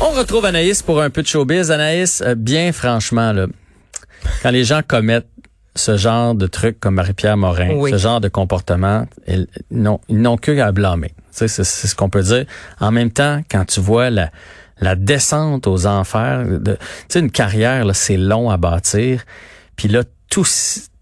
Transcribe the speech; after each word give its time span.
On 0.00 0.10
retrouve 0.10 0.44
Anaïs 0.44 0.82
pour 0.82 1.00
un 1.00 1.10
peu 1.10 1.22
de 1.22 1.26
showbiz. 1.26 1.70
Anaïs, 1.70 2.20
euh, 2.22 2.34
bien 2.34 2.72
franchement, 2.72 3.32
là, 3.32 3.46
quand 4.42 4.50
les 4.50 4.64
gens 4.64 4.80
commettent 4.86 5.28
ce 5.74 5.96
genre 5.96 6.34
de 6.34 6.46
trucs 6.46 6.80
comme 6.80 6.94
Marie-Pierre 6.94 7.36
Morin, 7.36 7.70
Oui. 7.74 7.90
ce 7.90 7.96
genre 7.98 8.20
de 8.20 8.28
comportement, 8.28 9.06
ils 9.26 9.46
n'ont 9.70 10.36
que 10.36 10.58
à 10.58 10.72
blâmer. 10.72 11.08
Tu 11.36 11.48
sais, 11.48 11.48
c'est 11.48 11.64
ce 11.64 11.94
qu'on 11.94 12.08
peut 12.08 12.22
dire. 12.22 12.44
En 12.80 12.90
même 12.92 13.10
temps, 13.10 13.42
quand 13.50 13.64
tu 13.66 13.80
vois 13.80 14.08
la, 14.10 14.30
la 14.80 14.94
descente 14.94 15.66
aux 15.66 15.86
enfers, 15.86 16.44
de, 16.46 16.72
tu 16.74 16.78
sais, 17.08 17.20
une 17.20 17.30
carrière, 17.30 17.84
c'est 17.94 18.16
long 18.16 18.48
à 18.50 18.56
bâtir. 18.56 19.22
Puis 19.76 19.88
là, 19.88 20.02
tout, 20.30 20.46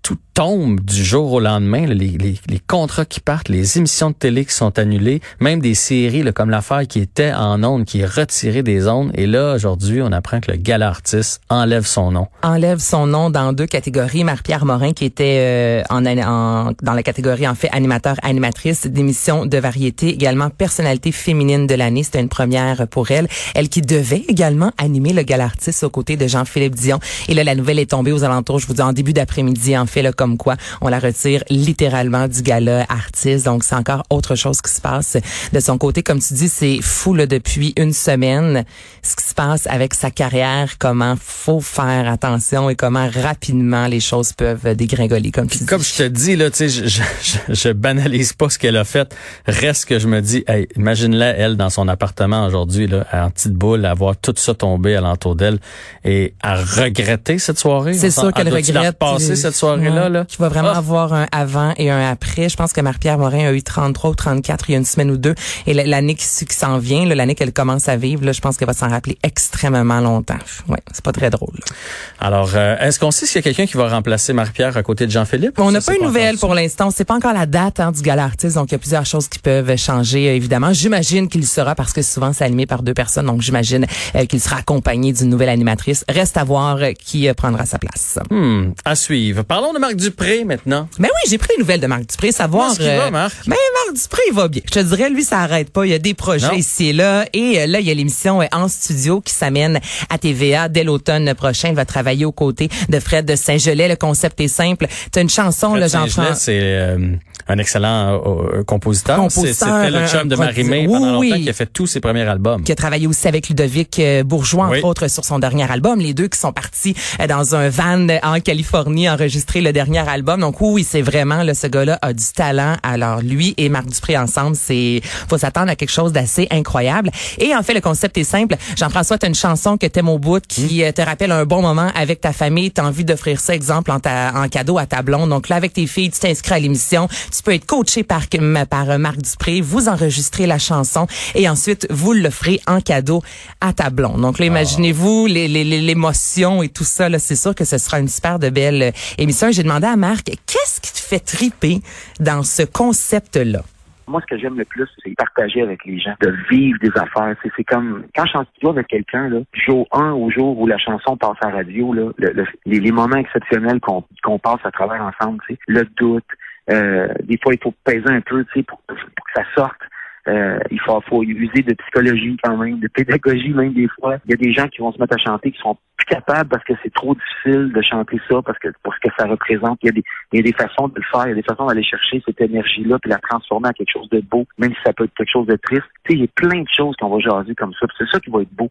tout 0.05 0.18
tombe 0.34 0.80
du 0.80 1.02
jour 1.02 1.32
au 1.32 1.41
lendemain. 1.41 1.86
les, 1.86 1.95
les, 1.95 2.39
les 2.46 2.59
contrats 2.66 3.07
qui 3.07 3.21
partent, 3.21 3.48
les 3.48 3.79
émissions 3.79 4.11
de 4.11 4.14
télé 4.14 4.45
qui 4.45 4.53
sont 4.53 4.79
annulées, 4.79 5.21
même 5.41 5.61
des 5.61 5.75
séries 5.75 6.23
là, 6.23 6.32
comme 6.32 6.50
l'affaire 6.50 6.86
qui 6.86 6.98
était 7.00 7.32
en 7.32 7.64
ondes, 7.64 7.84
qui 7.86 8.00
est 8.00 8.07
retirée 8.07 8.62
des 8.62 8.86
ondes. 8.86 9.11
Et 9.14 9.27
là, 9.27 9.54
aujourd'hui, 9.54 10.03
on 10.03 10.12
apprend 10.12 10.40
que 10.40 10.50
le 10.50 10.59
gala 10.59 10.89
artiste 10.89 11.40
enlève 11.48 11.86
son 11.86 12.11
nom. 12.11 12.26
enlève 12.43 12.81
son 12.81 13.07
nom 13.07 13.31
dans 13.31 13.53
deux 13.54 13.67
catégories. 13.67 14.25
Marie-Pierre 14.25 14.67
Morin, 14.67 14.93
qui 14.93 15.07
était 15.07 15.39
euh, 15.39 15.82
en, 15.89 16.04
en- 16.04 16.73
dans 16.82 16.93
la 16.93 17.03
catégorie, 17.03 17.48
en 17.48 17.54
fait, 17.54 17.71
animateur-animatrice 17.73 18.86
d'émissions 18.86 19.46
de 19.46 19.57
variété, 19.59 20.09
également 20.11 20.50
personnalité 20.50 21.12
féminine 21.12 21.67
de 21.67 21.75
l'année. 21.75 22.03
C'était 22.03 22.21
une 22.21 22.29
première 22.29 22.86
pour 22.89 23.11
elle. 23.11 23.26
Elle 23.54 23.71
qui 23.71 23.81
devait 23.81 24.25
également 24.29 24.71
animer 24.76 25.14
le 25.14 25.23
gala 25.23 25.45
artiste 25.45 25.82
aux 25.84 25.90
côtés 25.90 26.17
de 26.18 26.26
Jean-Philippe 26.26 26.75
Dion. 26.75 26.98
Et 27.29 27.34
là, 27.34 27.43
la 27.45 27.54
nouvelle 27.54 27.79
est 27.79 27.90
tombée 27.90 28.12
aux 28.12 28.25
alentours, 28.25 28.59
je 28.59 28.67
vous 28.67 28.75
dis, 28.75 28.82
en 28.82 28.93
début 28.93 29.14
d'après-midi, 29.14 29.79
en 29.79 29.86
fait, 29.86 29.93
là, 30.03 30.12
comme 30.12 30.36
quoi 30.36 30.57
on 30.80 30.89
la 30.89 30.98
retire 30.98 31.43
littéralement 31.50 32.28
du 32.28 32.42
gala 32.42 32.86
artiste. 32.89 33.44
Donc, 33.44 33.64
c'est 33.64 33.75
encore 33.75 34.05
autre 34.11 34.34
chose 34.34 34.61
qui 34.61 34.72
se 34.72 34.80
passe 34.80 35.17
de 35.53 35.61
son 35.61 35.78
côté. 35.78 36.03
Comme 36.03 36.20
tu 36.20 36.34
dis, 36.34 36.48
c'est 36.48 36.78
fou, 36.83 37.14
là, 37.14 37.27
depuis 37.27 37.72
une 37.77 37.92
semaine, 37.92 38.64
ce 39.03 39.17
qui 39.17 39.25
se 39.25 39.34
passe 39.34 39.67
avec 39.67 39.94
sa 39.94 40.11
carrière, 40.11 40.77
comment 40.78 41.14
faut 41.20 41.61
faire 41.61 42.08
attention 42.08 42.70
et 42.70 42.77
comment 42.77 43.09
rapidement 43.09 43.86
les 43.86 44.01
choses 44.01 44.33
peuvent 44.33 44.75
dégringoler, 44.75 45.31
comme 45.31 45.48
tu 45.48 45.59
dis. 45.59 45.67
Comme 45.67 45.83
je 45.83 45.95
te 45.95 46.03
dis, 46.08 46.36
là, 46.36 46.51
tu 46.51 46.56
sais, 46.56 46.69
je, 46.69 46.84
je, 46.86 47.55
je, 47.55 47.69
banalise 47.70 48.33
pas 48.33 48.48
ce 48.51 48.58
qu'elle 48.58 48.77
a 48.77 48.84
fait. 48.84 49.14
Reste 49.47 49.86
que 49.86 49.98
je 49.98 50.08
me 50.08 50.20
dis, 50.20 50.45
hey, 50.47 50.69
imagine-la, 50.77 51.36
elle, 51.36 51.56
dans 51.56 51.70
son 51.70 51.89
appartement 51.89 52.47
aujourd'hui, 52.47 52.86
là, 52.86 53.06
en 53.12 53.31
petite 53.31 53.53
boule, 53.53 53.84
à 53.84 53.95
voir 53.95 54.17
tout 54.17 54.34
ça 54.36 54.55
tomber 54.55 54.97
alentour 54.97 55.36
d'elle 55.36 55.58
et 56.05 56.34
à 56.42 56.56
regretter 56.56 57.39
cette 57.39 57.58
soirée. 57.58 57.95
C'est 57.95 58.11
sûr 58.11 58.33
qu'elle 58.33 58.48
regrette. 58.48 58.86
repasser, 58.86 59.33
euh, 59.33 59.36
cette 59.36 59.55
soirée-là, 59.91 60.09
là? 60.09 60.25
Qu'il 60.25 60.39
va 60.39 60.49
vraiment 60.49 60.73
Ah. 60.75 60.79
avoir 60.79 61.13
un 61.13 61.27
avant 61.33 61.73
et 61.77 61.91
un 61.91 62.11
après. 62.11 62.49
Je 62.49 62.57
pense 62.57 62.73
que 62.73 62.81
Marie-Pierre 62.81 63.19
Morin 63.19 63.49
a 63.49 63.53
eu 63.53 63.63
33 63.63 64.11
ou 64.11 64.15
34 64.15 64.69
il 64.69 64.73
y 64.73 64.75
a 64.75 64.79
une 64.79 64.85
semaine 64.85 65.11
ou 65.11 65.17
deux. 65.17 65.35
Et 65.67 65.75
l'année 65.75 66.15
qui, 66.15 66.25
qui 66.25 66.55
s'en 66.57 66.79
vient, 66.79 67.05
l'année 67.07 67.35
qu'elle 67.35 67.53
commence 67.53 67.89
à 67.89 67.97
vivre, 67.97 68.25
là, 68.25 68.33
je 68.33 68.41
pense 68.41 68.57
qu'elle 68.57 68.67
va 68.69 68.73
s'en 68.75 68.89
rappeler 68.89 69.19
extrêmement 69.23 70.01
longtemps. 70.01 70.39
Ouais, 70.69 70.79
c'est 70.93 71.05
pas 71.05 71.13
très 71.13 71.31
drôle. 71.31 71.55
là. 71.55 71.77
Alors, 72.21 72.51
euh, 72.55 72.77
est-ce 72.79 72.99
qu'on 72.99 73.11
sait 73.11 73.27
s'il 73.27 73.37
y 73.37 73.39
a 73.41 73.43
quelqu'un 73.43 73.67
qui 73.67 73.77
va 73.77 73.89
remplacer 73.89 74.33
Marie-Pierre 74.33 74.77
à 74.77 74.83
côté 74.83 75.07
de 75.07 75.11
Jean-Philippe? 75.11 75.59
On 75.59 75.71
n'a 75.71 75.81
pas 75.81 75.95
une 75.95 76.03
nouvelle 76.05 76.35
encore 76.37 76.48
pour 76.48 76.55
l'instant. 76.55 76.91
C'est 76.91 77.05
pas 77.05 77.15
encore 77.15 77.35
la 77.35 77.47
date 77.47 77.81
hein, 77.81 77.93
du 77.93 78.03
gala 78.03 78.25
artiste, 78.25 78.57
donc 78.57 78.71
il 78.71 78.73
y 78.73 78.77
a 78.77 78.79
plusieurs 78.79 79.07
choses 79.07 79.29
qui 79.29 79.39
peuvent 79.39 79.77
changer. 79.77 80.29
euh, 80.31 80.35
évidemment, 80.35 80.73
j'imagine 80.73 81.29
qu'il 81.29 81.47
sera 81.47 81.75
parce 81.75 81.93
que 81.93 82.03
souvent 82.03 82.33
c'est 82.33 82.45
animé 82.45 82.67
par 82.67 82.83
deux 82.83 82.95
personnes, 82.95 83.27
donc 83.27 83.43
j'imagine 83.43 83.87
euh, 84.17 84.25
qu'il 84.27 84.41
sera 84.41 84.57
accompagné 84.57 85.13
d'une 85.13 85.29
nouvelle 85.29 85.48
animatrice. 85.51 86.05
Reste 86.09 86.37
à 86.37 86.45
voir 86.45 86.79
qui 86.98 87.29
euh, 87.29 87.35
prendra 87.35 87.67
sa 87.67 87.79
place. 87.79 88.19
Hmm, 88.31 88.71
à 88.85 88.95
suivre. 88.95 89.43
Parlons 89.43 89.73
de 89.75 89.78
Marc 89.78 89.97
Dupré 89.97 90.44
maintenant. 90.44 90.89
Mais 90.98 91.08
oui, 91.08 91.30
j'ai 91.30 91.39
pris 91.39 91.48
des 91.56 91.61
nouvelles 91.61 91.80
de 91.80 91.86
Marc 91.86 92.06
Dupré, 92.06 92.33
savoir. 92.33 92.72
Qu'il 92.75 92.84
va, 92.86 93.11
Marc? 93.11 93.34
Mais 93.47 93.56
Marc 93.86 94.00
Dupré, 94.03 94.22
il 94.28 94.34
va 94.34 94.48
bien. 94.48 94.62
Je 94.64 94.70
te 94.70 94.78
dirais, 94.78 95.11
lui, 95.11 95.22
ça 95.25 95.41
arrête 95.41 95.70
pas. 95.70 95.84
Il 95.84 95.91
y 95.91 95.94
a 95.94 95.98
des 95.98 96.14
projets 96.14 96.48
Non. 96.48 96.55
ici 96.55 96.89
et 96.89 96.92
là. 96.92 97.27
Et 97.33 97.61
euh, 97.61 97.67
là, 97.67 97.80
il 97.80 97.86
y 97.86 97.91
a 97.91 97.95
l'émission 97.95 98.41
euh, 98.41 98.47
En 98.52 98.69
Studio 98.69 99.20
qui 99.20 99.34
s'amène 99.34 99.80
à 100.08 100.19
TVA 100.19 100.69
dès 100.69 100.84
l'automne 100.84 101.34
prochain. 101.34 101.69
Il 101.69 101.75
va 101.75 101.84
travailler 101.84 102.25
aux 102.25 102.33
côtés 102.33 102.69
de 102.89 103.00
Fred 103.00 103.27
de 103.27 103.36
Saint-Gelais. 103.36 103.89
Le 103.89 103.97
concept 103.97 104.41
est 104.41 104.48
simple. 104.48 104.86
Tu 105.12 105.19
as 105.19 105.22
une 105.22 105.28
chanson, 105.30 105.70
Fred 105.70 105.80
là, 105.80 105.89
Jean-François. 105.89 106.34
c'est 106.34 106.58
euh, 106.61 107.17
un 107.49 107.59
excellent 107.59 108.15
euh, 108.25 108.59
euh, 108.61 108.65
compositeur. 108.65 109.17
C'est- 109.29 109.41
Compositeur, 109.41 109.69
C'était 109.81 109.91
le 109.91 109.97
un- 109.99 110.07
chum 110.07 110.29
de 110.29 110.37
prodi- 110.37 110.87
pendant 110.87 110.99
longtemps 111.13 111.19
oui. 111.19 111.43
qui 111.43 111.51
a 111.51 111.53
fait 111.53 111.67
tous 111.67 111.87
ses 111.87 112.01
premiers 112.01 112.23
albums. 112.23 112.63
qui 112.63 112.73
a 112.73 112.75
travaillé 112.75 113.07
aussi 113.07 113.29
avec 113.29 113.49
Ludovic 113.49 113.99
euh, 113.99 114.23
Bourgeois, 114.25 114.67
entre 114.67 114.85
autres, 114.85 115.09
sur 115.09 115.25
son 115.25 115.39
dernier 115.39 115.71
album. 115.71 115.99
Les 116.01 116.15
deux 116.15 116.29
qui 116.29 116.39
sont 116.39 116.53
partis 116.53 116.95
euh, 117.21 117.27
dans 117.27 117.55
un 117.55 117.69
van 117.69 118.09
euh, 118.09 118.19
en 118.23 118.41
Californie 118.41 119.09
enregistrer 119.09 119.61
le 119.61 119.73
dernier 119.73 120.07
album. 120.09 120.41
Donc 120.41 120.61
oui, 120.61 120.87
c'est 120.89 121.03
vraiment, 121.03 121.43
là, 121.43 121.55
ce 121.55 121.67
gars-là 121.67 121.99
a 122.03 122.13
du 122.13 122.25
talent. 122.35 122.75
Alors 122.83 123.21
lui 123.21 123.55
et 123.57 123.69
Marc 123.69 123.87
Dupré 123.87 124.17
ensemble, 124.17 124.57
c'est 124.57 125.01
faut 125.29 125.39
s'attendre 125.39 125.71
à 125.71 125.77
quelque 125.77 125.91
chose 125.93 126.13
d'assez 126.13 126.47
incroyable. 126.51 127.11
Et 127.39 127.55
en 127.55 127.63
fait, 127.63 127.75
le 127.75 127.81
concept 127.81 128.16
est 128.19 128.25
simple. 128.25 128.56
Jean-François, 128.76 129.19
tu 129.19 129.26
as 129.26 129.28
une 129.28 129.34
chanson 129.34 129.76
que 129.76 129.87
t'aimes 129.87 130.09
au 130.09 130.19
bout 130.19 130.43
qui 130.47 130.81
Hmm. 130.81 130.84
euh, 130.87 130.93
te 130.93 131.03
rappelle 131.03 131.32
un 131.32 131.44
bon 131.44 131.61
moment 131.62 131.91
avec 131.94 132.21
ta 132.21 132.32
famille. 132.32 132.71
Tu 132.72 132.81
as 132.81 132.84
envie 132.87 133.05
d'offrir 133.05 133.38
ça, 133.41 133.55
exemple, 133.55 133.91
en, 133.91 134.00
ta- 134.00 134.32
en 134.34 134.49
cadeau 134.49 134.78
à 134.78 134.87
ta 134.87 135.03
blonde. 135.03 135.31
Donc 135.31 135.49
là, 135.49 135.56
avec 135.56 135.72
tes 135.72 135.87
filles, 135.87 136.11
tu 136.11 136.21
t'inscris 136.21 136.55
à 136.55 136.59
l'émission. 136.59 137.09
Tu 137.36 137.42
peux 137.42 137.52
être 137.52 137.66
coaché 137.66 138.04
par, 138.04 138.22
par 138.70 138.90
euh, 138.90 138.98
Marc 138.98 139.18
Dupré. 139.18 139.60
Vous 139.60 139.88
enregistrez 139.88 140.46
la 140.46 140.58
chanson 140.58 141.06
et 141.34 141.48
ensuite, 141.48 141.86
vous 141.90 142.12
l'offrez 142.12 142.60
en 142.66 142.80
cadeau 142.80 143.22
à 143.60 143.72
ta 143.72 143.90
blonde. 143.90 144.20
Donc 144.20 144.38
là, 144.38 144.46
imaginez-vous 144.46 145.26
les- 145.26 145.48
les- 145.48 145.64
les- 145.64 145.80
l'émotion 145.80 146.62
et 146.62 146.68
tout 146.68 146.84
ça. 146.84 147.08
là, 147.08 147.18
C'est 147.18 147.36
sûr 147.36 147.54
que 147.54 147.64
ce 147.64 147.78
sera 147.78 147.98
une 147.98 148.08
super 148.08 148.38
de 148.38 148.50
belle 148.50 148.82
euh, 148.82 148.90
émission. 149.18 149.48
J'ai 149.50 149.62
demandé 149.62 149.86
à 149.86 149.96
Marc, 149.96 150.24
qu'est-ce 150.26 150.80
qui 150.80 150.92
te 150.92 150.98
fait 150.98 151.18
triper 151.20 151.80
dans 152.20 152.42
ce 152.42 152.62
concept-là? 152.62 153.62
Moi, 154.06 154.20
ce 154.20 154.26
que 154.34 154.38
j'aime 154.40 154.58
le 154.58 154.66
plus, 154.66 154.86
c'est 155.02 155.14
partager 155.16 155.62
avec 155.62 155.82
les 155.86 155.98
gens, 155.98 156.12
de 156.20 156.30
vivre 156.50 156.78
des 156.82 156.90
affaires. 156.90 157.34
C'est, 157.42 157.50
c'est 157.56 157.64
comme 157.64 158.04
quand 158.14 158.24
je 158.26 158.28
suis 158.30 158.38
en 158.38 158.44
studio 158.44 158.68
avec 158.70 158.86
quelqu'un, 158.88 159.30
jour 159.54 159.86
1 159.92 160.12
au 160.12 160.30
jour 160.30 160.58
où 160.60 160.66
la 160.66 160.76
chanson 160.76 161.16
passe 161.16 161.38
à 161.40 161.48
la 161.48 161.54
radio, 161.56 161.94
là, 161.94 162.10
le- 162.18 162.32
le- 162.32 162.46
les, 162.66 162.80
les 162.80 162.92
moments 162.92 163.16
exceptionnels 163.16 163.80
qu'on, 163.80 164.04
qu'on 164.22 164.38
passe 164.38 164.60
à 164.64 164.70
travers 164.70 165.00
ensemble, 165.02 165.38
tu 165.48 165.54
sais, 165.54 165.60
le 165.68 165.84
doute, 165.96 166.24
des 166.69 167.38
fois 167.42 167.52
il 167.54 167.60
faut 167.62 167.75
peser 167.84 168.08
un 168.08 168.20
peu, 168.20 168.44
tu 168.47 168.60
sais, 168.60 168.62
pour, 168.62 168.80
pour 168.86 168.97
que 168.97 169.32
ça 169.34 169.44
sorte. 169.54 169.80
Euh, 170.26 170.58
il 170.70 170.80
faut, 170.80 170.98
faut 171.02 171.22
user 171.22 171.62
de 171.62 171.75
psychologie 171.75 172.36
quand 172.42 172.56
même, 172.56 172.80
de 172.80 172.88
pédagogie 172.88 173.52
même 173.52 173.75
des 173.75 173.88
fois. 173.88 174.16
Il 174.25 174.30
y 174.30 174.34
a 174.34 174.36
des 174.36 174.52
gens 174.52 174.69
qui 174.69 174.78
vont 174.78 174.91
se 174.91 174.98
mettre 174.98 175.14
à 175.14 175.19
chanter 175.19 175.52
qui 175.52 175.58
sont 175.60 175.76
plus 175.98 176.06
capables 176.06 176.48
parce 176.48 176.64
que 176.64 176.72
c'est 176.82 176.92
trop 176.94 177.14
difficile 177.14 177.72
de 177.72 177.82
chanter 177.82 178.19
ça, 178.30 178.41
parce 178.41 178.58
que 178.58 178.69
pour 178.82 178.94
ce 178.94 179.00
que 179.00 179.14
ça 179.19 179.26
représente. 179.26 179.78
Il 179.82 179.86
y 179.86 179.88
a 179.91 179.92
des, 179.92 180.04
il 180.32 180.36
y 180.36 180.41
a 180.41 180.42
des 180.42 180.56
façons 180.56 180.88
de 180.88 180.94
le 180.97 181.02
faire, 181.12 181.26
il 181.26 181.30
y 181.30 181.32
a 181.32 181.34
des 181.34 181.42
façons 181.42 181.66
d'aller 181.66 181.84
chercher 181.84 182.22
cette 182.25 182.41
énergie-là 182.41 182.98
puis 183.00 183.10
la 183.10 183.19
transformer 183.19 183.69
en 183.69 183.72
quelque 183.72 183.92
chose 183.92 184.08
de 184.08 184.20
beau, 184.20 184.46
même 184.56 184.72
si 184.72 184.81
ça 184.84 184.94
peut 184.94 185.04
être 185.04 185.14
quelque 185.14 185.31
chose 185.31 185.46
de 185.46 185.56
triste. 185.56 185.84
Tu 186.04 186.12
sais, 186.12 186.19
il 186.19 186.20
y 186.20 186.25
a 186.25 186.28
plein 186.34 186.62
de 186.62 186.69
choses 186.75 186.96
qu'on 186.96 187.10
va 187.10 187.19
jaser 187.19 187.54
comme 187.54 187.75
ça. 187.78 187.86
C'est 187.98 188.08
ça 188.10 188.19
qui 188.19 188.31
va 188.31 188.41
être 188.41 188.54
beau. 188.54 188.70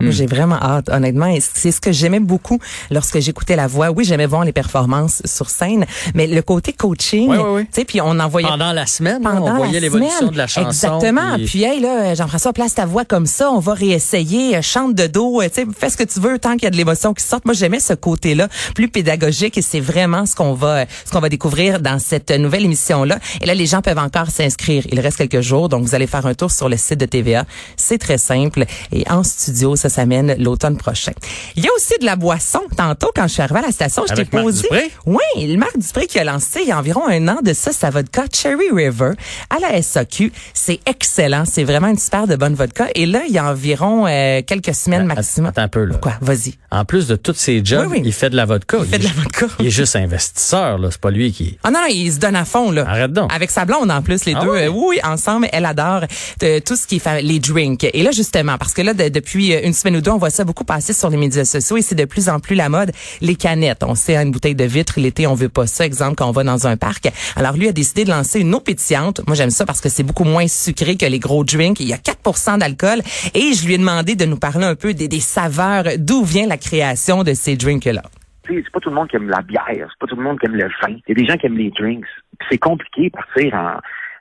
Hmm. 0.00 0.12
J'ai 0.12 0.26
vraiment 0.26 0.54
hâte, 0.62 0.90
honnêtement. 0.90 1.34
C'est 1.40 1.72
ce 1.72 1.80
que 1.80 1.90
j'aimais 1.90 2.20
beaucoup 2.20 2.60
lorsque 2.92 3.18
j'écoutais 3.18 3.56
la 3.56 3.66
voix. 3.66 3.90
Oui, 3.90 4.04
j'aimais 4.04 4.26
voir 4.26 4.44
les 4.44 4.52
performances 4.52 5.22
sur 5.24 5.50
scène, 5.50 5.86
mais 6.14 6.28
le 6.28 6.40
côté 6.40 6.72
coaching, 6.72 7.28
Oui, 7.28 7.36
oui, 7.36 7.44
oui. 7.56 7.62
tu 7.64 7.68
sais, 7.72 7.84
puis 7.84 8.00
on 8.00 8.16
envoyait 8.20 8.46
Pendant 8.46 8.70
la 8.72 8.86
semaine, 8.86 9.20
pendant 9.20 9.54
on 9.54 9.56
voyait 9.56 9.72
la 9.72 9.80
l'évolution 9.80 10.16
semaine. 10.20 10.30
de 10.34 10.38
la 10.38 10.46
chanson. 10.46 10.68
Exactement. 10.68 11.34
puis- 11.34 11.46
Puis, 11.46 11.62
hey, 11.64 11.80
là, 11.80 12.14
Jean-François, 12.14 12.52
place 12.52 12.74
ta 12.76 12.86
voix 12.86 13.04
comme 13.04 13.26
ça. 13.26 13.50
On 13.50 13.58
va 13.58 13.74
réessayer. 13.74 14.56
euh, 14.58 14.62
Chante 14.62 14.94
de 14.94 15.08
dos. 15.08 15.40
euh, 15.42 15.48
Tu 15.48 15.62
sais, 15.62 15.66
fais 15.76 15.90
ce 15.90 15.96
que 15.96 16.04
tu 16.04 16.20
veux 16.20 16.38
tant 16.38 16.52
qu'il 16.52 16.62
y 16.62 16.66
a 16.68 16.70
de 16.70 16.76
l'émotion 16.76 17.12
qui 17.12 17.24
sorte. 17.24 17.44
Moi, 17.44 17.54
j'aimais 17.54 17.80
ce 17.80 17.94
côté-là, 17.94 18.46
plus 18.76 18.86
pédagogique. 18.86 19.58
Et 19.58 19.62
c'est 19.62 19.80
vraiment 19.80 20.26
ce 20.26 20.36
qu'on 20.36 20.52
va, 20.54 20.84
ce 21.06 21.10
qu'on 21.10 21.18
va 21.20 21.28
découvrir 21.28 21.80
dans 21.80 21.98
cette 21.98 22.30
nouvelle 22.30 22.64
émission-là. 22.64 23.18
Et 23.40 23.46
là, 23.46 23.54
les 23.56 23.66
gens 23.66 23.82
peuvent 23.82 23.98
encore 23.98 24.30
s'inscrire. 24.30 24.84
Il 24.92 25.00
reste 25.00 25.16
quelques 25.16 25.40
jours. 25.40 25.68
Donc, 25.68 25.82
vous 25.82 25.96
allez 25.96 26.06
faire 26.06 26.24
un 26.24 26.34
tour 26.34 26.52
sur 26.52 26.68
le 26.68 26.76
site 26.76 27.00
de 27.00 27.06
TVA. 27.06 27.46
C'est 27.76 27.98
très 27.98 28.18
simple. 28.18 28.64
Et 28.92 29.04
en 29.10 29.24
studio, 29.24 29.74
ça 29.74 29.87
s'amène 29.88 30.34
l'automne 30.38 30.76
prochain. 30.76 31.12
Il 31.56 31.64
y 31.64 31.68
a 31.68 31.70
aussi 31.76 31.94
de 32.00 32.04
la 32.06 32.16
boisson. 32.16 32.60
Tantôt, 32.76 33.10
quand 33.14 33.26
je 33.28 33.32
suis 33.34 33.42
arrivée 33.42 33.60
à 33.60 33.62
la 33.66 33.72
station, 33.72 34.04
je 34.08 34.14
t'ai 34.14 34.24
posé. 34.24 34.62
Dupré? 34.62 34.90
Oui, 35.06 35.18
le 35.46 35.56
Marc 35.56 35.76
Dupré 35.78 36.06
qui 36.06 36.18
a 36.18 36.24
lancé 36.24 36.60
il 36.62 36.68
y 36.68 36.72
a 36.72 36.78
environ 36.78 37.06
un 37.08 37.28
an 37.28 37.38
de 37.42 37.52
ça, 37.52 37.72
sa 37.72 37.90
vodka 37.90 38.24
Cherry 38.32 38.70
River 38.72 39.10
à 39.50 39.58
la 39.60 39.80
SAQ. 39.82 40.32
C'est 40.54 40.80
excellent. 40.86 41.44
C'est 41.44 41.64
vraiment 41.64 41.88
une 41.88 41.98
super 41.98 42.26
de 42.26 42.36
bonne 42.36 42.54
vodka. 42.54 42.88
Et 42.94 43.06
là, 43.06 43.22
il 43.26 43.32
y 43.34 43.38
a 43.38 43.50
environ 43.50 44.06
euh, 44.06 44.42
quelques 44.46 44.74
semaines 44.74 45.04
maximum. 45.06 45.48
Attends 45.50 45.62
un 45.62 45.68
peu, 45.68 45.84
là. 45.84 45.96
Quoi? 45.96 46.14
Vas-y. 46.20 46.54
En 46.70 46.84
plus 46.84 47.06
de 47.06 47.16
tous 47.16 47.34
ses 47.34 47.64
jobs, 47.64 47.86
Oui, 47.90 47.98
oui. 47.98 48.02
il 48.04 48.12
fait 48.12 48.30
de 48.30 48.36
la 48.36 48.44
vodka. 48.44 48.78
Il 48.80 48.86
fait 48.86 48.98
de 48.98 49.04
la 49.04 49.10
vodka. 49.10 49.46
Il 49.60 49.66
est 49.66 49.70
juste 49.70 49.96
investisseur, 49.96 50.78
là. 50.78 50.88
C'est 50.90 51.00
pas 51.00 51.10
lui 51.10 51.32
qui. 51.32 51.58
Ah 51.64 51.70
non, 51.70 51.80
non, 51.80 51.86
il 51.90 52.12
se 52.12 52.18
donne 52.18 52.36
à 52.36 52.44
fond, 52.44 52.70
là. 52.70 52.84
Arrête 52.88 53.12
donc. 53.12 53.32
Avec 53.34 53.50
sa 53.50 53.64
blonde, 53.64 53.90
en 53.90 54.02
plus, 54.02 54.24
les 54.24 54.34
Ah 54.36 54.40
deux. 54.44 54.68
oui, 54.68 54.84
oui, 54.88 55.00
ensemble, 55.04 55.48
elle 55.52 55.64
adore 55.64 56.02
euh, 56.42 56.60
tout 56.60 56.76
ce 56.76 56.86
qui 56.86 56.96
est 56.96 57.22
les 57.22 57.38
drinks. 57.38 57.84
Et 57.92 58.02
là, 58.02 58.10
justement, 58.10 58.58
parce 58.58 58.74
que 58.74 58.82
là, 58.82 58.94
de- 58.94 59.08
depuis 59.08 59.54
euh, 59.54 59.60
une 59.64 59.72
on 59.84 60.18
voit 60.18 60.30
ça 60.30 60.44
beaucoup 60.44 60.64
passer 60.64 60.92
sur 60.92 61.10
les 61.10 61.16
médias 61.16 61.44
sociaux 61.44 61.76
et 61.76 61.82
c'est 61.82 61.94
de 61.94 62.04
plus 62.04 62.28
en 62.28 62.40
plus 62.40 62.54
la 62.54 62.68
mode. 62.68 62.92
Les 63.20 63.34
canettes. 63.34 63.84
On 63.84 63.94
sait, 63.94 64.16
une 64.16 64.30
bouteille 64.30 64.54
de 64.54 64.64
vitre, 64.64 64.94
l'été, 64.98 65.26
on 65.26 65.34
veut 65.34 65.48
pas 65.48 65.66
ça. 65.66 65.84
Exemple, 65.84 66.16
quand 66.16 66.28
on 66.28 66.32
va 66.32 66.44
dans 66.44 66.66
un 66.66 66.76
parc. 66.76 67.08
Alors, 67.36 67.56
lui 67.56 67.68
a 67.68 67.72
décidé 67.72 68.04
de 68.04 68.10
lancer 68.10 68.40
une 68.40 68.54
eau 68.54 68.60
pétillante. 68.60 69.20
Moi, 69.26 69.34
j'aime 69.36 69.50
ça 69.50 69.66
parce 69.66 69.80
que 69.80 69.88
c'est 69.88 70.02
beaucoup 70.02 70.24
moins 70.24 70.48
sucré 70.48 70.96
que 70.96 71.06
les 71.06 71.18
gros 71.18 71.44
drinks. 71.44 71.80
Il 71.80 71.88
y 71.88 71.92
a 71.92 71.98
4 71.98 72.58
d'alcool. 72.58 73.00
Et 73.34 73.52
je 73.52 73.66
lui 73.66 73.74
ai 73.74 73.78
demandé 73.78 74.14
de 74.14 74.24
nous 74.24 74.38
parler 74.38 74.64
un 74.64 74.74
peu 74.74 74.94
des, 74.94 75.20
saveurs, 75.20 75.84
d'où 75.98 76.24
vient 76.24 76.46
la 76.46 76.56
création 76.56 77.24
de 77.24 77.34
ces 77.34 77.56
drinks-là? 77.56 78.02
C'est 78.46 78.70
pas 78.72 78.80
tout 78.80 78.88
le 78.88 78.94
monde 78.94 79.08
qui 79.08 79.16
aime 79.16 79.28
la 79.28 79.42
bière, 79.42 79.62
c'est 79.76 79.98
pas 80.00 80.06
tout 80.06 80.16
le 80.16 80.22
monde 80.22 80.40
qui 80.40 80.46
aime 80.46 80.54
le 80.54 80.64
vin. 80.64 80.96
Il 81.06 81.08
y 81.08 81.12
a 81.12 81.14
des 81.14 81.26
gens 81.26 81.36
qui 81.36 81.46
aiment 81.46 81.58
les 81.58 81.70
drinks. 81.70 82.06
C'est 82.50 82.58
compliqué 82.58 83.10
de 83.10 83.10
partir 83.10 83.54
en, 83.54 83.78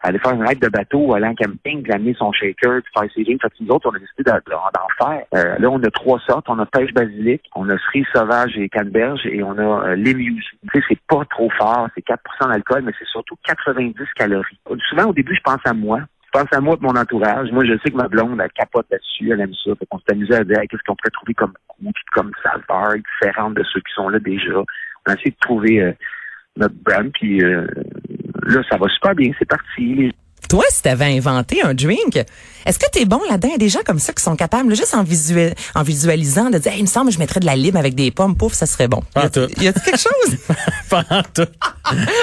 aller 0.08 0.20
faire 0.20 0.34
une 0.34 0.48
raide 0.48 0.60
de 0.60 0.70
bateau, 0.70 1.14
aller 1.14 1.28
en 1.28 1.36
camping, 1.36 1.84
puis 1.84 1.92
amener 1.92 2.14
son 2.14 2.32
shaker, 2.32 2.82
puis 2.82 2.94
faire 2.98 3.10
ses 3.14 3.24
games. 3.24 3.38
Fait 3.42 3.50
que 3.50 3.56
nous 3.60 3.70
autres, 3.70 3.90
on 3.92 3.96
a 3.96 4.00
décidé 4.00 4.24
d'en 4.24 5.06
faire. 5.06 5.24
Euh, 5.36 5.60
là, 5.60 5.70
on 5.70 5.84
a 5.84 5.92
trois 5.92 6.20
sortes. 6.20 6.46
On 6.48 6.58
a 6.60 6.66
pêche 6.66 6.94
basilic, 6.94 7.42
on 7.56 7.70
a 7.70 7.78
cerise 7.78 8.06
sauvage 8.16 8.58
et 8.58 8.70
canneberge, 8.70 9.26
et 9.26 9.44
on 9.44 9.58
a 9.58 9.90
euh. 9.90 9.96
Tu 9.98 10.42
sais, 10.74 10.86
c'est 10.88 11.00
pas 11.10 11.24
trop 11.30 11.50
fort, 11.58 11.90
c'est 11.94 12.06
4% 12.06 12.18
d'alcool, 12.50 12.84
mais 12.84 12.94
c'est 12.98 13.08
surtout 13.08 13.36
90 13.46 13.94
calories. 14.16 14.60
Souvent, 14.90 15.10
au 15.10 15.14
début, 15.14 15.36
je 15.36 15.42
pense 15.42 15.62
à 15.66 15.74
moi. 15.74 16.00
Je 16.26 16.40
pense 16.40 16.54
à 16.54 16.62
moi 16.62 16.78
et 16.80 16.86
mon 16.86 16.96
entourage. 16.96 17.52
Moi, 17.52 17.66
je 17.66 17.74
sais 17.84 17.92
que 17.92 17.98
ma 17.98 18.08
blonde, 18.08 18.40
elle 18.42 18.52
capote 18.52 18.86
là-dessus, 18.90 19.32
elle 19.32 19.42
aime 19.42 19.54
ça. 19.64 19.72
Fait 19.76 19.86
qu'on 19.88 20.00
s'est 20.00 20.14
amusé 20.14 20.36
à 20.36 20.44
dire 20.44 20.60
qu'est-ce 20.70 20.84
qu'on 20.86 20.96
pourrait 20.96 21.12
trouver 21.12 21.34
comme 21.34 21.54
goût, 21.82 21.92
comme 22.14 22.32
saveur 22.44 22.94
différente 22.96 23.56
de 23.56 23.64
ceux 23.64 23.82
qui 23.82 23.94
sont 23.94 24.10
là 24.10 24.20
déjà. 24.20 24.58
On 24.58 25.12
a 25.12 25.14
essayé 25.14 25.32
de 25.32 25.38
trouver 25.40 25.82
euh, 25.82 25.92
notre 26.58 26.76
brand, 26.76 27.12
puis 27.14 27.44
euh, 27.44 27.68
là, 28.48 28.62
ça 28.70 28.78
va 28.78 28.88
super 28.88 29.16
bien, 29.16 29.32
c'est 29.38 29.48
parti. 29.48 30.12
Toi, 30.50 30.64
si 30.70 30.82
tu 30.82 30.88
avais 30.88 31.18
inventé 31.18 31.62
un 31.62 31.74
drink, 31.74 32.16
est-ce 32.66 32.80
que 32.80 32.86
tu 32.92 33.02
es 33.02 33.06
bon 33.06 33.20
là-dedans? 33.30 33.50
Il 33.50 33.52
y 33.52 33.56
a 33.56 33.58
des 33.58 33.70
gens 33.70 33.82
comme 33.86 34.00
ça 34.00 34.14
qui 34.14 34.24
sont 34.24 34.36
capables, 34.36 34.74
juste 34.76 34.94
en, 34.94 35.04
visuel, 35.04 35.56
en 35.76 35.84
visualisant, 35.84 36.50
de 36.50 36.58
dire 36.58 36.74
il 36.76 36.84
me 36.84 36.88
semble 36.88 37.08
que 37.10 37.16
je 37.16 37.20
mettrais 37.20 37.40
de 37.40 37.46
la 37.46 37.56
lime 37.56 37.76
avec 37.76 37.96
des 37.96 38.12
pommes, 38.12 38.38
pouf, 38.38 38.54
ça 38.54 38.66
serait 38.66 38.88
bon. 38.88 39.04
Pas 39.14 39.30
tout. 39.30 39.48
Y 39.60 39.68
a 39.68 39.74
quelque 39.74 39.98
chose? 39.98 40.38
pas 40.90 41.04
tout. 41.34 41.48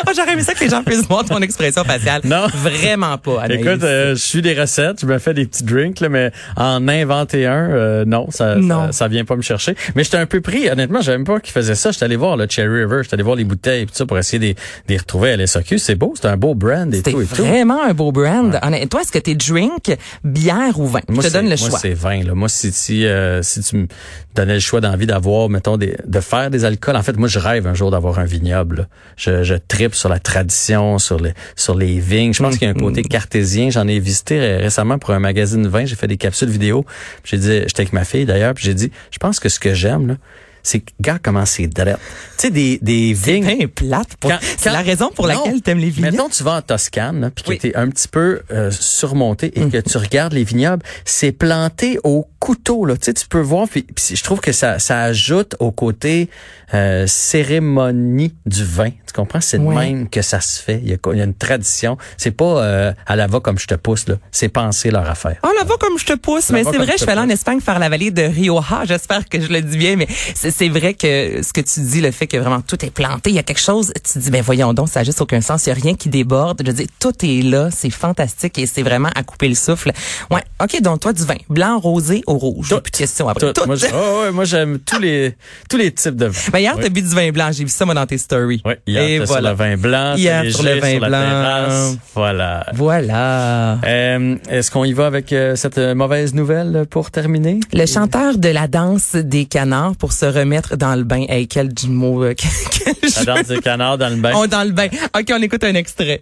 Oh, 0.07 0.11
J'aurais 0.17 0.33
aimé 0.33 0.43
ça 0.43 0.55
que 0.55 0.61
les 0.61 0.71
gens 0.71 0.83
puissent 0.83 1.07
voir 1.07 1.25
ton 1.25 1.39
expression 1.41 1.85
faciale. 1.85 2.23
Non. 2.25 2.47
Vraiment 2.55 3.19
pas, 3.19 3.43
Anaïs. 3.43 3.61
Écoute, 3.61 3.83
euh, 3.83 4.11
je 4.11 4.21
suis 4.21 4.43
des 4.43 4.59
recettes, 4.59 5.01
je 5.01 5.07
me 5.07 5.19
fais 5.19 5.35
des 5.35 5.47
petits 5.47 5.65
drinks, 5.65 6.01
là, 6.01 6.09
mais 6.09 6.33
en 6.57 6.87
inventer 6.89 7.47
un, 7.47 7.71
euh, 7.71 8.05
non, 8.05 8.27
ça, 8.31 8.57
Non. 8.57 8.87
Ça, 8.87 8.93
ça 8.93 9.09
vient 9.09 9.25
pas 9.25 9.37
me 9.37 9.43
chercher. 9.43 9.75
Mais 9.95 10.05
j'étais 10.05 10.17
un 10.17 10.27
peu 10.27 10.41
pris, 10.41 10.69
honnêtement, 10.71 11.01
j'avais 11.01 11.19
même 11.19 11.27
pas 11.27 11.41
qu'ils 11.41 11.53
faisaient 11.53 11.75
ça. 11.75 11.91
J'étais 11.91 12.05
allé 12.05 12.17
voir 12.17 12.37
le 12.37 12.47
Cherry 12.49 12.85
River, 12.85 13.01
j'étais 13.03 13.15
allé 13.15 13.23
voir 13.23 13.37
les 13.37 13.45
bouteilles 13.45 13.83
et 13.83 13.87
tout 13.87 13.95
ça 13.95 14.07
pour 14.07 14.19
essayer 14.19 14.55
de 14.55 14.61
les 14.89 14.97
retrouver 14.97 15.33
à 15.33 15.37
l'SOQ. 15.37 15.79
C'est 15.79 15.95
beau, 15.95 16.15
c'est 16.17 16.27
un 16.27 16.37
beau 16.37 16.55
brand 16.55 16.93
et 16.95 17.03
tout 17.03 17.11
et 17.21 17.27
tout. 17.27 17.45
vraiment 17.45 17.83
un 17.85 17.95
beau 17.95 18.13
brand. 18.13 18.59
Honnêtement, 18.63 18.89
Toi, 18.89 19.03
est-ce 19.03 19.13
que 19.13 19.19
t'es 19.19 19.35
drink, 19.35 19.97
bière 20.23 20.79
ou 20.79 20.87
vin? 20.87 21.01
Moi, 21.09 21.23
je 21.23 21.29
te 21.29 21.33
donne 21.33 21.49
le 21.49 21.57
moi, 21.57 21.69
choix. 21.69 21.79
c'est 21.79 21.95
vin. 21.95 22.23
Là. 22.23 22.35
Moi, 22.35 22.49
si, 22.49 22.73
si, 22.73 23.07
euh, 23.07 23.43
si 23.43 23.61
tu 23.63 23.77
me 23.77 23.87
donnais 24.35 24.55
le 24.55 24.61
choix 24.61 24.81
d'envie 24.81 25.07
d'avoir, 25.07 25.49
mettons, 25.49 25.77
des, 25.77 25.97
de 26.07 26.21
faire 26.21 26.51
des 26.51 26.65
alcools, 26.65 26.97
en 26.97 27.03
fait, 27.03 27.17
moi, 27.17 27.29
je 27.29 27.39
rêve 27.39 27.67
un 27.67 27.75
jour 27.75 27.91
d'avoir 27.91 28.19
un 28.19 28.25
vignoble. 28.25 28.89
Je, 29.17 29.54
je 29.55 29.59
tripe 29.69 29.95
sur 29.95 30.09
la 30.09 30.19
tradition, 30.19 30.99
sur 30.99 31.19
les, 31.21 31.33
sur 31.57 31.75
les 31.77 31.99
vignes. 31.99 32.33
Je 32.35 32.43
pense 32.43 32.57
qu'il 32.59 32.67
y 32.67 32.71
a 32.71 32.75
un 32.75 32.75
côté 32.75 33.03
cartésien. 33.03 33.71
J'en 33.71 33.87
ai 33.89 33.99
visité 34.01 34.39
ré- 34.39 34.57
récemment 34.59 34.99
pour 34.99 35.11
un 35.11 35.19
magazine 35.21 35.63
de 35.63 35.69
vin. 35.69 35.85
J'ai 35.85 35.97
fait 35.97 36.07
des 36.09 36.17
capsules 36.17 36.49
vidéo. 36.49 36.85
J'ai 37.25 37.39
dit, 37.39 37.61
j'étais 37.67 37.81
avec 37.83 37.93
ma 37.93 38.05
fille 38.05 38.25
d'ailleurs, 38.27 38.55
puis 38.55 38.65
j'ai 38.65 38.75
dit, 38.75 38.91
je 39.11 39.19
pense 39.19 39.41
que 39.41 39.49
ce 39.49 39.59
que 39.61 39.75
j'aime, 39.75 40.07
là, 40.09 40.17
c'est 40.65 40.81
que, 40.81 40.91
gars, 41.01 41.19
comment 41.23 41.47
c'est 41.47 41.69
drette. 41.69 41.99
Tu 42.37 42.47
sais, 42.49 42.51
des, 42.51 42.79
des 42.83 43.13
vignes. 43.13 43.45
bien 43.57 43.69
plate. 43.69 44.17
pour- 44.19 44.31
Quand- 44.33 44.39
C'est 44.59 44.71
la 44.73 44.81
raison 44.81 45.11
pour 45.15 45.29
Non. 45.29 45.35
laquelle 45.45 45.63
t'aimes 45.63 45.79
les 45.79 45.91
vignobles. 45.91 46.17
Mettons, 46.17 46.29
tu 46.29 46.43
vas 46.43 46.57
en 46.57 46.63
Toscane, 46.63 47.31
puis 47.33 47.45
que 47.45 47.51
Oui. 47.51 47.59
tu 47.59 47.69
es 47.69 47.77
un 47.77 47.89
petit 47.89 48.09
peu 48.09 48.41
euh, 48.51 48.71
surmonté 48.73 49.53
et 49.61 49.69
que 49.69 49.77
tu 49.79 49.97
regardes 49.99 50.33
les 50.33 50.43
vignobles, 50.45 50.83
c'est 51.05 51.31
planté 51.31 51.99
au 52.03 52.27
couteau. 52.41 52.85
Là. 52.85 52.97
Tu, 52.97 53.05
sais, 53.05 53.15
tu 53.15 53.29
peux 53.29 53.41
voir, 53.41 53.69
puis, 53.69 53.87
je 54.13 54.23
trouve 54.25 54.41
que 54.41 54.51
ça, 54.53 54.79
ça 54.81 55.03
ajoute 55.03 55.55
au 55.61 55.71
côté 55.71 56.29
euh, 56.73 57.07
cérémonie 57.07 58.35
du 58.47 58.65
vin. 58.65 58.91
Tu 58.91 59.13
comprends? 59.15 59.41
C'est 59.41 59.59
de 59.59 59.63
Ouais. 59.65 59.75
même 59.93 60.09
que 60.09 60.23
ça 60.23 60.41
se 60.41 60.61
fait. 60.61 60.81
Il 60.83 60.91
y 60.91 60.95
a, 60.95 60.97
il 61.13 61.19
y 61.19 61.21
a 61.21 61.25
une 61.25 61.35
tradition. 61.35 61.97
C'est 62.17 62.31
pas 62.33 62.63
euh, 62.65 62.93
à 63.07 63.17
la 63.17 63.27
va 63.27 63.41
comme 63.41 63.59
je 63.59 63.67
te 63.67 63.75
pousse. 63.75 64.09
là. 64.09 64.17
C'est 64.33 64.49
penser 64.49 64.91
leur 64.91 65.09
affaire. 65.09 65.37
Oh 65.45 65.49
là 65.57 65.65
va 65.65 65.77
comme 65.79 65.99
je 65.99 66.05
te 66.07 66.15
pousse, 66.15 66.51
mais 66.51 66.65
c'est 66.65 66.77
vrai, 66.77 66.93
je 66.97 67.03
suis 67.03 67.11
allée 67.11 67.21
en. 67.21 67.29
Espagne 67.35 67.61
faire 67.61 67.79
la 67.81 67.89
vallée 67.89 68.11
de 68.13 68.23
Rioja, 68.23 68.83
j'espère 68.85 69.29
que 69.29 69.41
je 69.41 69.49
le 69.49 69.61
dis 69.61 69.77
bien, 69.77 69.97
mais 69.97 70.07
c'est 70.37 70.51
c'est 70.57 70.69
vrai 70.69 70.95
que 70.95 71.43
ce 71.43 71.53
que 71.53 71.61
tu 71.61 71.81
dis, 71.81 72.01
le 72.01 72.11
fait 72.11 72.27
que 72.27 72.37
vraiment 72.37 72.61
tout 72.61 72.85
est 72.85 72.91
planté, 72.91 73.31
il 73.31 73.37
y 73.37 73.39
a 73.39 73.43
quelque 73.43 73.61
chose, 73.61 73.93
tu 74.13 74.19
dis, 74.19 74.31
ben 74.31 74.43
voyons 74.43 74.73
donc, 74.73 74.89
ça 74.89 75.01
a 75.01 75.05
juste 75.05 75.21
aucun 75.21 75.41
sens, 75.41 75.67
il 75.67 75.71
y 75.71 75.73
a 75.73 75.75
rien 75.75 75.95
qui 75.95 76.09
déborde, 76.09 76.63
je 76.65 76.71
dis, 76.71 76.87
tout 77.01 77.13
est 77.25 77.43
là, 77.43 77.69
c'est 77.75 77.91
fantastique 77.91 78.59
et 78.59 78.67
c'est 78.67 78.83
vraiment 78.83 79.11
à 79.15 79.23
couper 79.23 79.49
le 79.49 79.55
souffle. 79.55 79.91
Ouais, 80.31 80.43
ok, 80.63 80.81
donc 80.83 81.01
toi 81.01 81.13
du 81.13 81.25
vin, 81.25 81.35
blanc, 81.49 81.79
rosé 81.79 82.23
ou 82.29 82.39
rouge, 82.39 82.69
Tout. 82.69 82.81
plus 82.81 82.91
de 82.93 82.97
questions 82.97 83.29
après. 83.29 83.53
Tout. 83.53 83.61
Tout. 83.61 83.67
Moi, 83.67 83.77
je- 83.77 83.87
oh, 83.93 84.23
ouais, 84.23 84.33
moi, 84.33 84.45
j'aime 84.45 84.79
tous 84.79 85.01
les 85.01 85.35
tous 85.69 85.77
les 85.77 85.91
types 85.93 86.17
de 86.17 86.27
vin. 86.27 86.41
Ben 86.53 86.59
hier, 86.61 86.75
Oui. 86.77 86.83
t'as 86.83 86.89
bu 86.89 87.03
du 87.03 87.09
vin 87.09 87.31
blanc, 87.33 87.51
j'ai 87.53 87.65
vu 87.65 87.71
ça 87.71 87.85
moi 87.85 87.95
dans 87.95 88.07
tes 88.07 88.19
stories. 88.19 88.63
Oui, 88.65 88.75
hier, 88.87 89.03
et 89.03 89.19
voilà. 89.25 89.51
sur 89.55 89.65
le 89.65 89.71
vin 89.71 89.77
blanc, 89.77 90.15
Hier, 90.17 90.45
sur 90.53 90.63
le 90.63 90.79
vin 90.81 90.91
sur 90.93 90.99
blanc. 91.01 91.11
terrasse. 91.11 91.97
Voilà. 92.15 92.67
Voilà. 92.75 93.79
Euh, 93.85 94.37
Est-ce 94.49 94.71
qu'on 94.71 94.85
y 94.85 94.93
va 94.93 95.07
avec 95.07 95.33
euh, 95.33 95.57
cette 95.57 95.79
euh, 95.79 95.95
mauvaise 95.95 96.35
nouvelle 96.35 96.87
pour 96.89 97.11
terminer? 97.11 97.61
Le 97.73 97.87
chanteur 97.87 98.39
de 98.39 98.49
la 98.49 98.69
danse 98.69 99.15
des 99.17 99.45
canards 99.47 99.97
pour 99.97 100.13
se 100.13 100.27
remettre 100.45 100.77
dans 100.77 100.95
le 100.95 101.05
bain. 101.05 101.25
Hey, 101.29 101.49
quel 101.49 101.73
du 101.73 101.89
mot. 101.89 102.23
euh, 102.25 102.35
quel- 102.39 102.95
quel 103.01 103.27
La 103.27 103.35
danse 103.35 103.49
des 103.49 103.59
canards 103.61 103.99
dans 103.99 104.09
le 104.09 104.17
bain. 104.17 104.33
On 104.35 104.47
dans 104.47 104.63
le 104.65 104.71
bain. 104.73 104.89
OK, 105.17 105.27
on 105.33 105.43
écoute 105.43 105.65
un 105.65 105.75
extrait. 105.75 106.21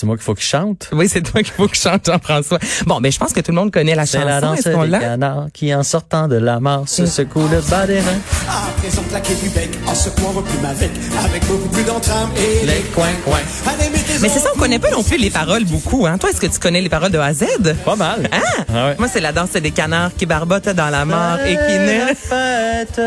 C'est 0.00 0.06
moi 0.06 0.16
qu'il 0.16 0.24
faut 0.24 0.34
qu'il 0.34 0.46
chante. 0.46 0.88
Oui, 0.92 1.10
c'est 1.10 1.20
toi 1.20 1.42
qu'il 1.42 1.52
faut 1.52 1.68
que 1.68 1.76
je 1.76 1.82
chante, 1.82 2.06
Jean-François. 2.06 2.58
Bon, 2.86 3.02
ben, 3.02 3.12
je 3.12 3.18
pense 3.18 3.34
que 3.34 3.40
tout 3.40 3.50
le 3.50 3.56
monde 3.56 3.70
connaît 3.70 3.94
la 3.94 4.06
C'est 4.06 4.16
chanson. 4.16 4.28
la 4.30 4.40
danse 4.40 4.64
des 4.64 4.98
canards 4.98 5.48
qui, 5.52 5.74
en 5.74 5.82
sortant 5.82 6.26
de 6.26 6.36
la 6.36 6.58
mort, 6.58 6.88
se 6.88 7.04
secoue 7.04 7.46
le 7.48 7.60
bas 7.70 7.86
des 7.86 8.00
reins. 8.00 8.18
À 8.48 8.70
présent 8.80 9.02
claquer 9.10 9.34
du 9.34 9.50
bec, 9.50 9.68
en 9.86 9.94
secouant 9.94 10.30
vos 10.30 10.40
plumes 10.40 10.64
avec, 10.64 10.90
avec 11.22 11.46
beaucoup 11.46 11.68
plus 11.68 11.82
d'entrain 11.84 12.30
et 12.38 12.64
Les 12.64 12.80
coins, 12.94 13.08
coins. 13.26 13.40
Allez, 13.66 13.90
mettez-en 13.90 14.20
Mais 14.22 14.30
c'est 14.30 14.38
ça, 14.38 14.48
on 14.56 14.58
connaît 14.58 14.78
pas 14.78 14.90
non 14.90 15.02
plus 15.02 15.18
les 15.18 15.28
paroles 15.28 15.66
beaucoup. 15.66 16.06
Hein? 16.06 16.16
Toi, 16.16 16.30
est-ce 16.30 16.40
que 16.40 16.46
tu 16.46 16.58
connais 16.58 16.80
les 16.80 16.88
paroles 16.88 17.12
de 17.12 17.18
A 17.18 17.26
à 17.26 17.34
Z? 17.34 17.44
Pas 17.84 17.96
mal. 17.96 18.26
Ah! 18.32 18.38
Ah 18.70 18.86
ouais. 18.86 18.96
Moi, 18.98 19.08
c'est 19.12 19.20
la 19.20 19.32
danse 19.32 19.50
des 19.52 19.70
canards 19.70 20.12
qui 20.16 20.24
barbotent 20.24 20.70
dans 20.70 20.88
la 20.88 21.04
mort 21.04 21.40
et 21.44 21.56
qui 21.56 21.78
ne... 21.78 22.14
fête. 22.14 23.00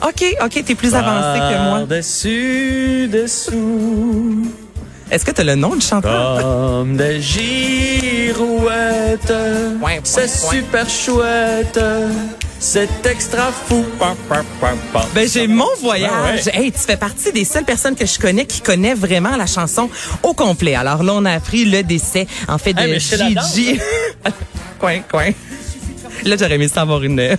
OK, 0.00 0.36
OK, 0.44 0.64
t'es 0.64 0.74
plus 0.76 0.94
avancé 0.94 1.40
que 1.40 1.68
moi. 1.68 1.80
Dessus, 1.86 3.08
dessous, 3.12 4.46
Est-ce 5.10 5.24
que 5.24 5.30
t'as 5.30 5.44
le 5.44 5.54
nom 5.54 5.74
du 5.76 5.86
chanteur? 5.86 6.40
comme 6.40 6.96
des 6.96 7.20
girouettes. 8.24 9.32
C'est 10.02 10.28
super 10.28 10.88
chouette. 10.88 11.78
C'est 12.58 12.88
extra 13.06 13.52
fou. 13.52 13.84
Ben 15.14 15.28
j'ai 15.28 15.46
mon 15.46 15.68
voyage. 15.80 16.46
Ouais, 16.46 16.56
Hey, 16.64 16.72
tu 16.72 16.78
fais 16.78 16.96
partie 16.96 17.30
des 17.32 17.44
seules 17.44 17.64
personnes 17.64 17.94
que 17.94 18.06
je 18.06 18.18
connais 18.18 18.46
qui 18.46 18.60
connaît 18.62 18.94
vraiment 18.94 19.36
la 19.36 19.46
chanson 19.46 19.90
au 20.22 20.32
complet. 20.32 20.74
Alors 20.74 21.02
là, 21.02 21.12
on 21.14 21.24
a 21.26 21.32
appris 21.32 21.66
le 21.66 21.82
décès 21.82 22.26
en 22.48 22.56
fait 22.58 22.72
de 22.72 22.80
Hey, 22.80 22.98
Gigi. 22.98 23.78
coin 24.80 25.00
coin. 25.10 25.30
Là, 26.24 26.36
j'aurais 26.38 26.54
aimé 26.54 26.68
ça 26.68 26.80
avoir 26.82 27.02
une 27.02 27.36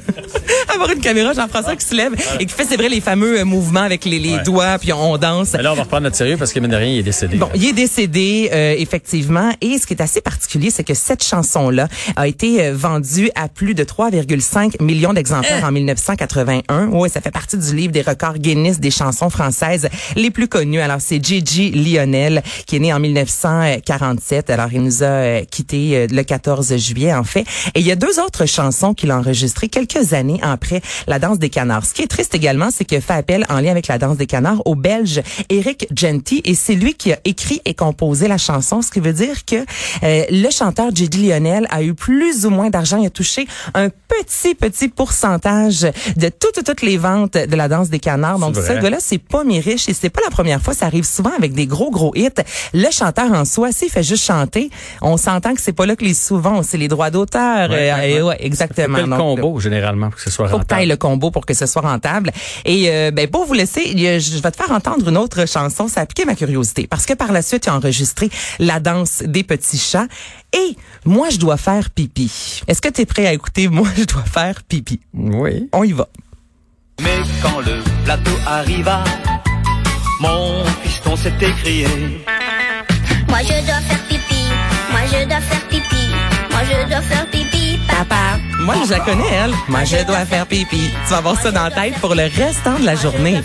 avoir 0.76 0.92
une 0.92 1.00
caméra 1.02 1.34
Jean-François 1.34 1.76
qui 1.76 1.86
se 1.86 1.96
lève 1.96 2.14
et 2.40 2.46
qui 2.46 2.54
fait 2.54 2.66
c'est 2.66 2.78
vrai 2.78 2.90
les 2.90 3.02
fameux 3.02 3.40
euh, 3.40 3.46
mouvements 3.46 3.82
avec 3.82 4.06
les, 4.06 4.20
les 4.20 4.36
Ouais. 4.36 4.44
doigts 4.44 4.78
puis 4.80 4.92
on 4.94 5.18
danse. 5.18 5.54
Mais 5.54 5.64
là, 5.64 5.72
on 5.72 5.76
va 5.76 5.84
reprendre 5.84 6.04
notre 6.04 6.16
sérieux 6.16 6.36
parce 6.38 6.52
que, 6.54 6.60
mine 6.60 6.72
de 6.72 6.76
rien, 6.76 6.88
il 6.88 7.00
est 7.00 7.04
décédé. 7.04 7.38
Bon, 7.38 7.50
il 7.56 7.66
est 7.66 7.74
décédé 7.74 8.50
euh, 8.54 8.76
effectivement 8.78 9.52
et 9.62 9.78
ce 9.78 9.88
qui 9.88 9.94
est 9.94 10.02
assez 10.02 10.22
particulier, 10.22 10.70
c'est 10.72 10.84
que 10.84 10.94
cette 10.94 11.24
chanson-là 11.24 11.88
a 12.16 12.28
été 12.28 12.66
euh, 12.66 12.74
vendue 12.76 13.30
à 13.36 13.48
plus 13.48 13.74
de 13.76 13.84
3,5 13.84 14.82
millions 14.84 15.14
d'exemplaires 15.14 15.64
en 15.64 15.72
1981. 15.72 16.90
Oui, 16.92 17.10
ça 17.10 17.22
fait 17.22 17.32
partie 17.32 17.58
du 17.58 17.76
livre 17.76 17.92
des 17.94 18.02
records 18.02 18.38
Guinness 18.40 18.80
des 18.80 18.92
chansons 18.92 19.30
françaises 19.30 19.90
les 20.16 20.32
plus 20.32 20.48
connues. 20.48 20.82
Alors 20.82 20.98
c'est 21.00 21.24
Gigi 21.24 21.72
Lionel 21.72 22.44
qui 22.66 22.76
est 22.76 22.80
né 22.80 22.92
en 22.94 23.00
1947. 23.00 24.50
Alors 24.50 24.68
il 24.72 24.82
nous 24.82 25.04
a 25.04 25.06
euh, 25.08 25.42
quitté 25.50 26.08
le 26.08 26.24
14 26.24 26.76
juillet 26.78 27.14
en 27.14 27.24
fait. 27.24 27.46
Et 27.74 27.80
il 27.80 27.86
y 27.86 27.92
a 27.92 27.96
deux 27.96 28.20
autres 28.20 28.46
chansons 28.46 28.94
qu'il 28.94 29.12
a 29.12 29.18
enregistrées 29.18 29.68
quelques 29.70 30.14
années 30.14 30.40
après 30.66 30.82
La 31.08 31.20
danse 31.20 31.40
des 31.40 31.50
canards. 31.50 31.86
Ce 31.86 31.94
qui 31.94 32.02
est 32.02 32.08
triste 32.08 32.34
également, 32.34 32.70
c'est 32.72 32.86
qu'il 32.86 33.02
fait 33.02 33.14
appel 33.14 33.46
en 33.50 33.60
lien 33.60 33.72
avec 33.72 33.88
La 33.88 33.98
danse 33.98 34.18
des 34.18 34.26
canards 34.26 34.62
au 34.66 34.76
Belge 34.76 35.22
Eric 35.50 35.88
Genty 35.96 36.42
et 36.44 36.56
c'est 36.56 36.74
lui 36.76 36.94
qui 36.96 37.14
a 37.14 37.20
écrit 37.24 37.62
et 37.66 37.74
composé 37.74 38.28
la 38.28 38.38
chanson, 38.38 38.82
ce 38.82 38.92
qui 38.92 39.00
veut 39.00 39.14
dire 39.14 39.46
que 39.46 39.58
euh, 40.04 40.24
le 40.30 40.50
chanteur 40.50 40.94
Gigi 40.94 41.28
Lionel 41.28 41.68
a 41.70 41.84
eu 41.84 41.94
plus 41.94 42.46
ou 42.46 42.50
moins 42.50 42.70
d'argent, 42.70 42.98
il 42.98 43.06
a 43.06 43.10
touché 43.10 43.48
un 43.74 43.90
petit 43.90 44.56
petit 44.56 44.88
pourcentage 44.88 45.82
de 46.16 46.30
toutes 46.30 46.64
toutes 46.64 46.82
les 46.82 46.98
ventes 46.98 47.34
de 47.34 47.56
La 47.56 47.68
danse 47.68 47.90
des 47.90 48.00
canards. 48.00 48.40
Donc 48.40 48.56
ce 48.56 48.74
gars-là, 48.82 48.98
c'est 49.00 49.18
pas 49.18 49.44
mi 49.44 49.60
riche 49.60 49.88
et 49.90 49.94
c'est 49.94 50.10
pas 50.10 50.22
la 50.24 50.32
première 50.32 50.62
fois, 50.62 50.74
ça 50.74 50.86
arrive 50.86 51.06
souvent 51.06 51.32
avec 51.38 51.54
des 51.54 51.68
gros 51.68 51.92
gros 51.92 52.14
hits. 52.16 52.30
Le 52.74 52.90
chanteur 52.92 53.32
en 53.32 53.46
soi, 53.46 53.72
s'il 53.72 53.90
fait 53.90 54.04
juste 54.04 54.26
chanter, 54.26 54.70
on 55.02 55.18
s'entend 55.18 55.54
que 55.54 55.62
c'est 55.62 55.74
pas 55.74 55.86
là 55.86 55.96
que 55.96 56.04
les 56.04 56.14
souvent, 56.14 56.64
c'est 56.64 56.78
les 56.78 56.88
droits 56.88 57.12
d'auteur. 57.12 57.70
Ouais, 57.70 57.92
euh, 57.92 58.24
ouais, 58.24 58.38
exactement. 58.40 58.98
Le 58.98 59.18
combo, 59.18 59.60
généralement, 59.60 60.10
pour 60.10 60.16
que 60.18 60.24
ce 60.24 60.32
soit 60.32 60.48
faut 60.60 60.66
que 60.66 60.86
le 60.86 60.98
combo 60.98 61.32
pour 61.32 61.46
que 61.46 61.54
ce 61.54 61.66
soit 61.66 61.82
rentable. 61.82 62.32
Et 62.66 62.90
euh, 62.90 63.12
ben 63.12 63.28
pour 63.28 63.46
vous 63.46 63.54
laisser, 63.54 63.96
je 63.96 64.42
vais 64.42 64.52
te 64.52 64.58
faire 64.58 64.72
entendre 64.72 65.08
une 65.10 65.18
autre 65.18 65.48
chanson. 65.48 65.88
Ça 65.88 66.02
a 66.02 66.06
piqué 66.06 66.26
ma 66.26 66.36
curiosité 66.36 66.88
parce 66.88 67.06
que 67.06 67.14
par 67.14 67.32
la 67.32 67.42
suite, 67.42 67.66
il 67.66 67.70
a 67.70 67.76
enregistré 67.76 68.30
la 68.60 68.80
danse 68.80 69.24
des 69.26 69.44
petits 69.44 69.78
chats. 69.78 70.08
Et 70.54 70.76
moi, 71.06 71.30
je 71.30 71.38
dois 71.38 71.58
faire 71.58 71.90
pipi. 71.90 72.62
Est-ce 72.68 72.82
que 72.82 72.90
tu 72.90 73.02
es 73.02 73.06
prêt 73.06 73.28
à 73.28 73.34
écouter 73.34 73.68
Moi, 73.68 73.88
je 73.98 74.04
dois 74.04 74.24
faire 74.24 74.64
pipi? 74.64 75.00
Oui. 75.14 75.70
On 75.74 75.84
y 75.84 75.92
va. 75.92 76.08
Mais 77.02 77.20
quand 77.42 77.60
le 77.60 77.84
plateau 78.06 78.32
arriva, 78.48 79.04
mon 80.22 80.64
piston 80.82 81.16
s'est 81.16 81.34
écrié. 81.42 81.88
Moi 83.28 83.40
je 83.44 83.66
dois 83.66 83.82
faire 83.82 84.04
pipi, 84.08 84.44
moi 84.92 85.02
je 85.12 85.28
dois 85.28 85.42
faire 85.42 85.68
pipi, 85.68 86.04
moi 86.52 86.62
je 86.64 86.90
dois 86.90 87.02
faire 87.02 87.26
pipi, 87.32 87.65
papa. 87.88 88.40
Moi, 88.60 88.76
je 88.86 88.92
la 88.92 89.00
connais, 89.00 89.30
elle. 89.32 89.54
Moi, 89.68 89.84
je 89.84 90.06
dois 90.06 90.26
faire 90.26 90.46
pipi. 90.46 90.90
Tu 91.06 91.12
vas 91.12 91.18
avoir 91.18 91.40
ça 91.40 91.52
dans 91.52 91.64
la 91.64 91.72
tête 91.72 91.96
pour 92.00 92.16
le 92.16 92.24
restant 92.24 92.80
de 92.80 92.86
la 92.86 92.96
journée. 92.96 93.42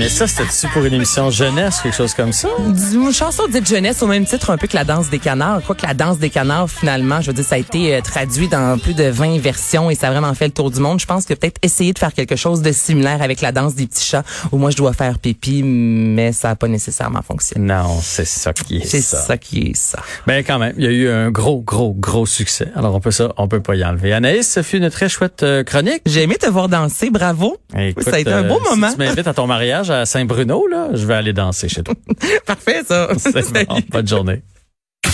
Mais 0.00 0.08
ça, 0.08 0.26
c'était-tu 0.26 0.66
pour 0.72 0.82
une 0.86 0.94
émission 0.94 1.28
jeunesse, 1.28 1.80
quelque 1.82 1.94
chose 1.94 2.14
comme 2.14 2.32
ça? 2.32 2.48
Une 2.58 3.12
chanson 3.12 3.42
dite 3.48 3.68
jeunesse 3.68 4.02
au 4.02 4.06
même 4.06 4.24
titre 4.24 4.48
un 4.48 4.56
peu 4.56 4.66
que 4.66 4.74
la 4.74 4.84
danse 4.84 5.10
des 5.10 5.18
canards. 5.18 5.60
Quoi 5.60 5.74
que 5.74 5.86
la 5.86 5.92
danse 5.92 6.18
des 6.18 6.30
canards, 6.30 6.70
finalement, 6.70 7.20
je 7.20 7.26
veux 7.26 7.32
dire, 7.34 7.44
ça 7.44 7.56
a 7.56 7.58
été 7.58 7.94
euh, 7.94 8.00
traduit 8.00 8.48
dans 8.48 8.78
plus 8.78 8.94
de 8.94 9.04
20 9.04 9.38
versions 9.40 9.90
et 9.90 9.94
ça 9.94 10.08
a 10.08 10.10
vraiment 10.10 10.32
fait 10.32 10.46
le 10.46 10.52
tour 10.52 10.70
du 10.70 10.80
monde. 10.80 11.00
Je 11.00 11.04
pense 11.04 11.26
que 11.26 11.34
peut-être 11.34 11.58
essayer 11.60 11.92
de 11.92 11.98
faire 11.98 12.14
quelque 12.14 12.34
chose 12.34 12.62
de 12.62 12.72
similaire 12.72 13.20
avec 13.20 13.42
la 13.42 13.52
danse 13.52 13.74
des 13.74 13.86
petits 13.86 14.06
chats 14.06 14.22
où 14.52 14.56
moi 14.56 14.70
je 14.70 14.78
dois 14.78 14.94
faire 14.94 15.18
pipi, 15.18 15.62
mais 15.62 16.32
ça 16.32 16.48
n'a 16.48 16.56
pas 16.56 16.68
nécessairement 16.68 17.20
fonctionné. 17.20 17.66
Non, 17.66 18.00
c'est 18.02 18.24
ça 18.24 18.54
qui 18.54 18.78
est, 18.78 18.86
C'est 18.86 19.02
ça. 19.02 19.18
ça 19.18 19.36
qui 19.36 19.58
est 19.58 19.76
ça. 19.76 19.98
Ben 20.26 20.42
quand 20.42 20.58
même, 20.58 20.72
il 20.78 20.84
y 20.84 20.86
a 20.86 20.92
eu 20.92 21.10
un 21.10 21.30
gros, 21.30 21.60
gros, 21.60 21.92
gros 21.92 22.24
succès. 22.24 22.68
Alors 22.74 22.94
on 22.94 23.00
peut 23.00 23.10
ça, 23.10 23.34
on 23.36 23.48
peut 23.48 23.60
pas 23.60 23.74
y 23.74 23.84
enlever. 23.84 24.14
Anaïs, 24.14 24.50
ce 24.50 24.62
fut 24.62 24.78
une 24.78 24.88
très 24.88 25.10
chouette 25.10 25.42
euh, 25.42 25.62
chronique. 25.62 26.00
J'ai 26.06 26.22
aimé 26.22 26.36
te 26.36 26.46
voir 26.48 26.70
danser, 26.70 27.10
bravo. 27.10 27.58
Écoute, 27.76 28.04
ça 28.04 28.16
a 28.16 28.18
été 28.18 28.32
un 28.32 28.44
beau 28.44 28.60
euh, 28.64 28.70
moment. 28.70 28.88
Si 28.88 28.96
tu 28.96 29.00
m'invites 29.00 29.26
à 29.26 29.34
ton 29.34 29.46
mariage 29.46 29.89
à 29.90 30.06
Saint-Bruno, 30.06 30.66
là, 30.66 30.88
je 30.94 31.06
vais 31.06 31.14
aller 31.14 31.32
danser 31.32 31.68
chez 31.68 31.82
toi. 31.82 31.94
Parfait 32.46 32.82
ça. 32.86 33.08
C'est 33.18 33.66
bon. 33.66 33.78
Bonne 33.90 34.08
journée. 34.08 34.42